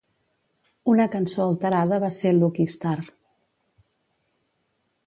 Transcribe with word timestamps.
Una 0.93 1.05
cançó 1.17 1.43
alterada 1.45 2.01
va 2.05 2.11
ser 2.17 2.33
"Lucky 2.39 2.67
Star". 2.77 2.97